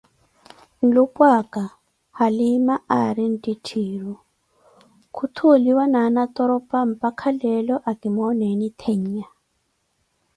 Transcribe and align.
Nlupwaaka, 0.85 1.63
Halima, 2.19 2.73
aari 2.99 3.25
ntittiiru, 3.33 4.13
kutthuuliwa 5.15 5.83
ti 5.93 5.97
anatoropa, 6.05 6.77
mpaka 6.91 7.25
leelo 7.39 7.75
akimooneeni 7.89 8.67
theenya. 8.79 9.27